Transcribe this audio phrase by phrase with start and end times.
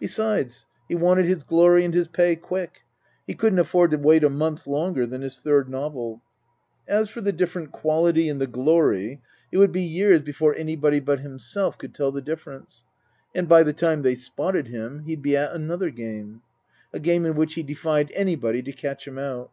[0.00, 2.80] Besides, he wanted his glory and his pay quick.
[3.24, 6.20] He couldn't afford to wait a month longer than his third novel.
[6.88, 9.22] As for the different quality in the glory
[9.52, 12.10] it would be years before anybody but Book I: My Book 37 himself could tell
[12.10, 12.84] the difference,
[13.32, 16.42] and by the time they spotted him he'd be at another game.
[16.92, 19.52] A game in which he defied anybody to catch him out.